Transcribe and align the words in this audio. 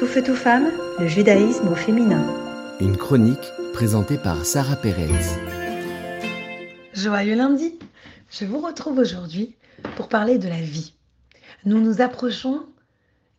Tout 0.00 0.06
feu, 0.06 0.22
tout 0.22 0.34
femme, 0.34 0.70
le 0.98 1.06
judaïsme 1.06 1.68
au 1.68 1.74
féminin. 1.74 2.24
Une 2.80 2.96
chronique 2.96 3.52
présentée 3.74 4.16
par 4.16 4.46
Sarah 4.46 4.76
Pérez. 4.76 5.10
Joyeux 6.94 7.36
lundi 7.36 7.78
Je 8.30 8.46
vous 8.46 8.60
retrouve 8.60 8.96
aujourd'hui 8.96 9.56
pour 9.96 10.08
parler 10.08 10.38
de 10.38 10.48
la 10.48 10.62
vie. 10.62 10.94
Nous 11.66 11.82
nous 11.82 12.00
approchons 12.00 12.62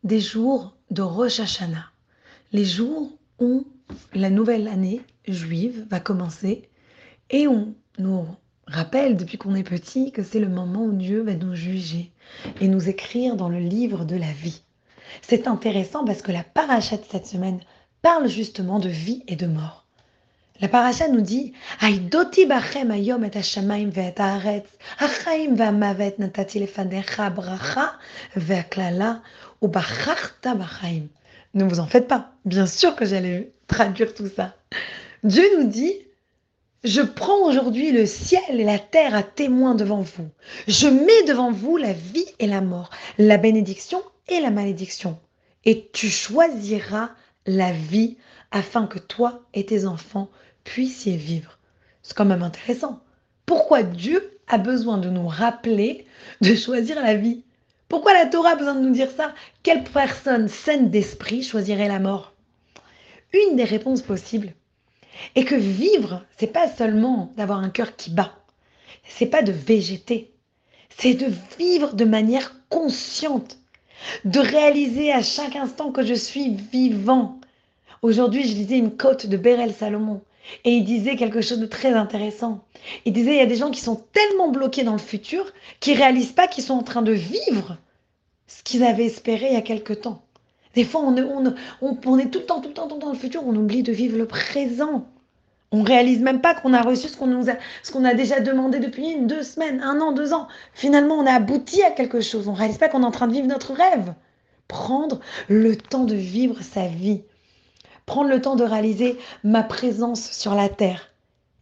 des 0.03 0.19
jours 0.19 0.75
de 0.91 1.01
Rosh 1.01 1.39
Hashanah, 1.39 1.89
les 2.51 2.65
jours 2.65 3.11
où 3.39 3.65
la 4.13 4.29
nouvelle 4.29 4.67
année 4.67 5.01
juive 5.27 5.87
va 5.89 5.99
commencer 5.99 6.69
et 7.31 7.47
on 7.47 7.73
nous 7.97 8.27
rappelle 8.67 9.17
depuis 9.17 9.39
qu'on 9.39 9.55
est 9.55 9.67
petit 9.67 10.11
que 10.11 10.21
c'est 10.21 10.39
le 10.39 10.47
moment 10.47 10.85
où 10.85 10.93
Dieu 10.93 11.23
va 11.23 11.33
nous 11.33 11.55
juger 11.55 12.11
et 12.59 12.67
nous 12.67 12.87
écrire 12.87 13.35
dans 13.35 13.49
le 13.49 13.57
livre 13.57 14.05
de 14.05 14.15
la 14.15 14.31
vie. 14.31 14.61
C'est 15.21 15.47
intéressant 15.47 16.05
parce 16.05 16.21
que 16.21 16.31
la 16.31 16.43
paracha 16.43 16.97
de 16.97 17.05
cette 17.09 17.27
semaine 17.27 17.59
parle 18.01 18.27
justement 18.27 18.79
de 18.79 18.89
vie 18.89 19.23
et 19.27 19.35
de 19.35 19.47
mort. 19.47 19.85
La 20.59 20.67
paracha 20.67 21.07
nous 21.07 21.21
dit 21.21 21.53
Aïdoti 21.79 22.45
bachem 22.45 22.91
ayom 22.91 23.23
et 23.23 23.35
hashamaim 23.35 23.89
haaretz 23.95 24.67
ve'amavet 24.99 26.15
natati 26.19 26.59
lefanecha 26.59 27.31
bracha 27.31 27.93
bachaim. 30.43 31.07
Ne 31.53 31.63
vous 31.63 31.79
en 31.79 31.87
faites 31.87 32.07
pas. 32.07 32.31
Bien 32.45 32.67
sûr 32.67 32.95
que 32.95 33.05
j'allais 33.05 33.51
traduire 33.67 34.13
tout 34.13 34.29
ça. 34.35 34.53
Dieu 35.23 35.43
nous 35.57 35.67
dit 35.67 35.93
je 36.83 37.01
prends 37.01 37.47
aujourd'hui 37.47 37.91
le 37.91 38.07
ciel 38.07 38.59
et 38.59 38.63
la 38.63 38.79
terre 38.79 39.13
à 39.13 39.21
témoin 39.21 39.75
devant 39.75 40.01
vous. 40.01 40.29
Je 40.67 40.87
mets 40.87 41.23
devant 41.27 41.51
vous 41.51 41.77
la 41.77 41.93
vie 41.93 42.25
et 42.39 42.47
la 42.47 42.61
mort, 42.61 42.89
la 43.19 43.37
bénédiction 43.37 44.01
la 44.39 44.51
malédiction. 44.51 45.19
Et 45.65 45.89
tu 45.93 46.09
choisiras 46.09 47.11
la 47.45 47.71
vie 47.71 48.17
afin 48.51 48.87
que 48.87 48.99
toi 48.99 49.43
et 49.53 49.65
tes 49.65 49.85
enfants 49.85 50.29
puissiez 50.63 51.17
vivre. 51.17 51.57
C'est 52.01 52.15
quand 52.15 52.25
même 52.25 52.43
intéressant. 52.43 53.01
Pourquoi 53.45 53.83
Dieu 53.83 54.39
a 54.47 54.57
besoin 54.57 54.97
de 54.97 55.09
nous 55.09 55.27
rappeler 55.27 56.05
de 56.41 56.55
choisir 56.55 57.01
la 57.01 57.15
vie? 57.15 57.43
Pourquoi 57.89 58.13
la 58.13 58.25
Torah 58.25 58.51
a 58.51 58.55
besoin 58.55 58.75
de 58.75 58.81
nous 58.81 58.93
dire 58.93 59.11
ça? 59.11 59.33
Quelle 59.63 59.83
personne 59.83 60.47
saine 60.47 60.89
d'esprit 60.89 61.43
choisirait 61.43 61.87
la 61.87 61.99
mort? 61.99 62.33
Une 63.33 63.55
des 63.55 63.63
réponses 63.63 64.01
possibles 64.01 64.53
et 65.35 65.45
que 65.45 65.55
vivre, 65.55 66.25
c'est 66.37 66.47
pas 66.47 66.69
seulement 66.69 67.33
d'avoir 67.37 67.59
un 67.59 67.69
cœur 67.69 67.95
qui 67.95 68.11
bat. 68.11 68.33
C'est 69.03 69.27
pas 69.27 69.41
de 69.41 69.51
végéter. 69.51 70.33
C'est 70.97 71.13
de 71.13 71.31
vivre 71.57 71.93
de 71.93 72.05
manière 72.05 72.55
consciente. 72.69 73.57
De 74.25 74.39
réaliser 74.39 75.11
à 75.11 75.21
chaque 75.21 75.55
instant 75.55 75.91
que 75.91 76.05
je 76.05 76.13
suis 76.13 76.55
vivant. 76.71 77.39
Aujourd'hui, 78.01 78.47
je 78.47 78.55
lisais 78.55 78.77
une 78.77 78.95
côte 78.95 79.27
de 79.27 79.37
Bérel 79.37 79.73
Salomon. 79.73 80.21
Et 80.65 80.71
il 80.71 80.83
disait 80.83 81.15
quelque 81.15 81.41
chose 81.41 81.59
de 81.59 81.65
très 81.65 81.93
intéressant. 81.93 82.63
Il 83.05 83.13
disait, 83.13 83.31
il 83.31 83.37
y 83.37 83.41
a 83.41 83.45
des 83.45 83.55
gens 83.55 83.71
qui 83.71 83.79
sont 83.79 84.03
tellement 84.11 84.49
bloqués 84.49 84.83
dans 84.83 84.93
le 84.93 84.97
futur 84.97 85.45
qu'ils 85.79 85.97
réalisent 85.97 86.31
pas 86.31 86.47
qu'ils 86.47 86.63
sont 86.63 86.73
en 86.73 86.83
train 86.83 87.03
de 87.03 87.11
vivre 87.11 87.77
ce 88.47 88.63
qu'ils 88.63 88.83
avaient 88.83 89.05
espéré 89.05 89.47
il 89.47 89.53
y 89.53 89.57
a 89.57 89.61
quelque 89.61 89.93
temps. 89.93 90.23
Des 90.73 90.83
fois, 90.83 91.01
on, 91.01 91.15
on, 91.81 92.17
est 92.17 92.29
tout 92.29 92.39
le 92.39 92.45
temps, 92.45 92.61
tout 92.61 92.69
le 92.69 92.73
temps, 92.73 92.87
tout 92.87 92.95
le 92.95 93.01
temps 93.01 93.07
dans 93.07 93.13
le 93.13 93.19
futur, 93.19 93.45
on 93.45 93.55
oublie 93.55 93.83
de 93.83 93.91
vivre 93.91 94.17
le 94.17 94.25
présent. 94.25 95.07
On 95.73 95.83
réalise 95.83 96.21
même 96.21 96.41
pas 96.41 96.53
qu'on 96.53 96.73
a 96.73 96.81
reçu 96.81 97.07
ce 97.07 97.15
qu'on 97.15 98.05
a, 98.05 98.13
déjà 98.13 98.41
demandé 98.41 98.79
depuis 98.79 99.11
une, 99.11 99.27
deux 99.27 99.43
semaines, 99.43 99.81
un 99.81 100.01
an, 100.01 100.11
deux 100.11 100.33
ans. 100.33 100.47
Finalement, 100.73 101.15
on 101.15 101.25
a 101.25 101.33
abouti 101.33 101.81
à 101.81 101.91
quelque 101.91 102.19
chose. 102.19 102.49
On 102.49 102.53
réalise 102.53 102.77
pas 102.77 102.89
qu'on 102.89 103.03
est 103.03 103.05
en 103.05 103.11
train 103.11 103.27
de 103.27 103.33
vivre 103.33 103.47
notre 103.47 103.73
rêve. 103.73 104.13
Prendre 104.67 105.21
le 105.47 105.77
temps 105.77 106.03
de 106.03 106.15
vivre 106.15 106.61
sa 106.61 106.87
vie. 106.87 107.21
Prendre 108.05 108.29
le 108.29 108.41
temps 108.41 108.57
de 108.57 108.65
réaliser 108.65 109.17
ma 109.43 109.63
présence 109.63 110.31
sur 110.31 110.55
la 110.55 110.67
terre 110.67 111.13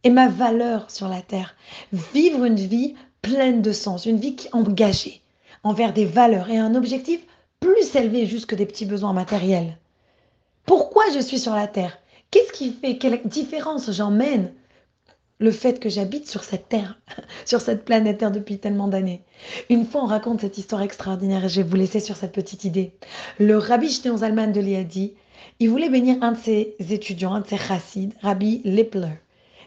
et 0.04 0.10
ma 0.10 0.28
valeur 0.28 0.90
sur 0.90 1.08
la 1.08 1.22
terre. 1.22 1.56
Vivre 2.14 2.46
une 2.46 2.56
vie 2.56 2.96
pleine 3.22 3.62
de 3.62 3.72
sens, 3.72 4.06
une 4.06 4.20
vie 4.20 4.36
engagée 4.54 5.22
envers 5.64 5.94
des 5.94 6.06
valeurs 6.06 6.50
et 6.50 6.58
un 6.58 6.74
objectif 6.76 7.22
plus 7.60 7.96
élevé 7.96 8.26
juste 8.26 8.46
que 8.46 8.56
des 8.56 8.66
petits 8.66 8.86
besoins 8.86 9.14
matériels. 9.14 9.78
Pourquoi 10.66 11.04
je 11.14 11.20
suis 11.20 11.40
sur 11.40 11.54
la 11.54 11.68
Terre? 11.68 11.99
Qu'est-ce 12.32 12.52
qui 12.54 12.74
fait 12.74 12.98
Quelle 12.98 13.22
différence 13.26 13.92
j'emmène 13.92 14.54
le 15.40 15.52
fait 15.52 15.80
que 15.80 15.90
j'habite 15.90 16.30
sur 16.30 16.44
cette 16.44 16.70
Terre, 16.70 17.00
sur 17.46 17.62
cette 17.62 17.86
planète 17.86 18.20
Terre 18.20 18.32
depuis 18.32 18.60
tellement 18.60 18.88
d'années? 18.88 19.24
Une 19.70 19.86
fois, 19.86 20.04
on 20.04 20.08
raconte 20.08 20.42
cette 20.42 20.58
histoire 20.58 20.82
extraordinaire 20.82 21.46
et 21.46 21.50
je 21.50 21.62
vais 21.62 21.68
vous 21.68 21.76
laisser 21.76 22.00
sur 22.00 22.16
cette 22.16 22.34
petite 22.34 22.66
idée. 22.66 22.94
Le 23.40 23.58
rabbi 23.58 23.90
Shneon 23.90 24.18
Zalman 24.18 24.52
de 24.52 24.62
Liadi, 24.62 25.14
il 25.60 25.70
voulait 25.70 25.90
bénir 25.90 26.18
un 26.22 26.34
de 26.34 26.38
ses 26.38 26.76
étudiants, 26.90 27.34
un 27.34 27.42
de 27.42 27.48
ses 27.48 27.58
chassides, 27.58 28.14
Rabbi 28.22 28.62
Lepler. 28.64 29.20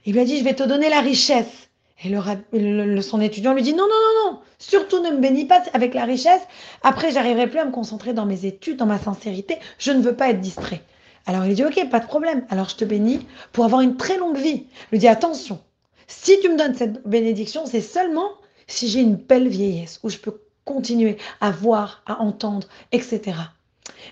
Il 0.05 0.15
lui 0.15 0.21
a 0.21 0.25
dit, 0.25 0.39
je 0.39 0.45
vais 0.45 0.55
te 0.55 0.63
donner 0.63 0.89
la 0.89 1.01
richesse. 1.01 1.69
Et 2.05 2.09
le, 2.09 3.01
son 3.01 3.21
étudiant 3.21 3.55
lui 3.55 3.63
dit 3.63 3.75
non, 3.75 3.85
non, 3.85 3.89
non, 3.89 4.33
non, 4.33 4.41
surtout 4.59 5.01
ne 5.03 5.11
me 5.11 5.19
bénis 5.19 5.45
pas 5.45 5.63
avec 5.73 5.95
la 5.95 6.05
richesse. 6.05 6.43
Après, 6.83 7.13
j'arriverai 7.13 7.47
plus 7.49 7.61
à 7.61 7.65
me 7.65 7.71
concentrer 7.71 8.13
dans 8.13 8.27
mes 8.27 8.45
études, 8.45 8.77
dans 8.77 8.87
ma 8.87 8.99
sincérité. 8.99 9.59
Je 9.79 9.93
ne 9.93 10.01
veux 10.01 10.17
pas 10.17 10.31
être 10.31 10.41
distrait. 10.41 10.83
Alors 11.27 11.45
il 11.45 11.55
dit 11.55 11.65
ok, 11.65 11.89
pas 11.91 12.01
de 12.01 12.07
problème. 12.07 12.45
Alors 12.51 12.69
je 12.69 12.77
te 12.77 12.85
bénis 12.85 13.27
pour 13.53 13.65
avoir 13.65 13.81
une 13.81 13.97
très 13.97 14.17
longue 14.17 14.37
vie. 14.37 14.67
Il 14.67 14.93
lui 14.93 14.99
dit 14.99 15.09
attention, 15.09 15.61
si 16.07 16.39
tu 16.41 16.49
me 16.49 16.59
donnes 16.59 16.75
cette 16.75 17.07
bénédiction, 17.07 17.67
c'est 17.67 17.81
seulement 17.81 18.31
si 18.67 18.89
j'ai 18.89 19.01
une 19.01 19.17
belle 19.17 19.49
vieillesse 19.49 20.01
où 20.03 20.09
je 20.09 20.19
peux 20.19 20.41
continuer 20.65 21.17
à 21.41 21.51
voir, 21.51 22.03
à 22.07 22.21
entendre, 22.21 22.69
etc. 22.93 23.37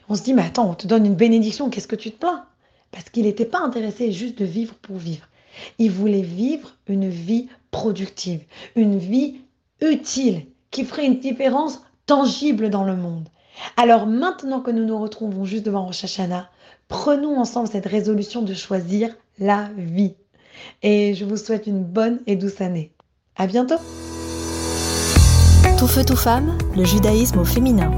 On 0.08 0.14
se 0.14 0.22
dit 0.22 0.34
mais 0.34 0.42
attends, 0.42 0.70
on 0.70 0.74
te 0.74 0.86
donne 0.86 1.06
une 1.06 1.14
bénédiction, 1.14 1.70
qu'est-ce 1.70 1.88
que 1.88 1.96
tu 1.96 2.10
te 2.10 2.18
plains? 2.18 2.46
Parce 2.90 3.08
qu'il 3.10 3.24
n'était 3.24 3.44
pas 3.44 3.60
intéressé 3.60 4.12
juste 4.12 4.38
de 4.38 4.44
vivre 4.44 4.74
pour 4.74 4.96
vivre. 4.96 5.26
Il 5.78 5.90
voulait 5.90 6.22
vivre 6.22 6.76
une 6.86 7.08
vie 7.08 7.48
productive, 7.70 8.42
une 8.76 8.98
vie 8.98 9.42
utile, 9.80 10.46
qui 10.70 10.84
ferait 10.84 11.06
une 11.06 11.18
différence 11.18 11.80
tangible 12.06 12.70
dans 12.70 12.84
le 12.84 12.96
monde. 12.96 13.28
Alors 13.76 14.06
maintenant 14.06 14.60
que 14.60 14.70
nous 14.70 14.84
nous 14.84 14.98
retrouvons 14.98 15.44
juste 15.44 15.64
devant 15.64 15.86
Rosh 15.86 16.04
Hashanah, 16.04 16.48
prenons 16.88 17.38
ensemble 17.38 17.68
cette 17.68 17.86
résolution 17.86 18.42
de 18.42 18.54
choisir 18.54 19.14
la 19.38 19.70
vie. 19.76 20.14
Et 20.82 21.14
je 21.14 21.24
vous 21.24 21.36
souhaite 21.36 21.66
une 21.66 21.84
bonne 21.84 22.20
et 22.26 22.36
douce 22.36 22.60
année. 22.60 22.92
À 23.36 23.46
bientôt! 23.46 23.78
Tout 25.78 25.86
feu, 25.86 26.04
tout 26.04 26.16
femme, 26.16 26.58
le 26.76 26.84
judaïsme 26.84 27.38
au 27.38 27.44
féminin. 27.44 27.90